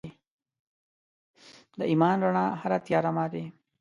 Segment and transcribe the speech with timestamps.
[1.77, 3.43] د ایمان رڼا هره تیاره ماتي.